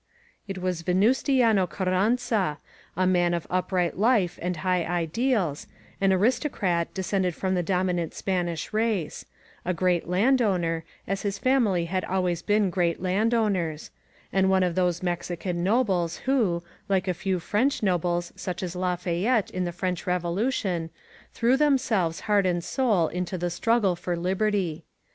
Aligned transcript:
It 0.47 0.57
was 0.57 0.81
Venustiano 0.81 1.67
Carranza, 1.67 2.57
a 2.97 3.05
man 3.05 3.35
of 3.35 3.45
upright 3.51 3.99
life 3.99 4.39
and 4.41 4.57
high 4.57 4.83
ideals; 4.83 5.67
an 6.01 6.11
aristocrat, 6.11 6.91
descended 6.95 7.35
from 7.35 7.53
the 7.53 7.61
dom 7.61 7.89
inant 7.89 8.15
Spanish 8.15 8.73
race'; 8.73 9.25
a 9.63 9.75
great 9.75 10.07
land 10.09 10.41
owner, 10.41 10.83
as 11.05 11.21
his 11.21 11.37
family 11.37 11.85
had 11.85 12.03
always 12.05 12.41
been 12.41 12.71
great 12.71 12.99
land 12.99 13.35
owners; 13.35 13.91
and 14.33 14.49
one 14.49 14.63
of 14.63 14.73
those 14.73 15.03
Mexican 15.03 15.63
nobles 15.63 16.17
who, 16.25 16.63
like 16.89 17.07
a 17.07 17.13
few 17.13 17.37
French 17.39 17.83
nobles 17.83 18.33
such 18.35 18.63
as 18.63 18.75
Lafayette 18.75 19.51
in 19.51 19.65
the 19.65 19.71
French 19.71 20.07
Revolution, 20.07 20.89
threw 21.31 21.55
themselves 21.55 22.21
heart 22.21 22.47
and 22.47 22.63
soul 22.63 23.07
into 23.07 23.37
the 23.37 23.51
struggle 23.51 23.95
for 23.95 24.17
liberty. 24.17 24.83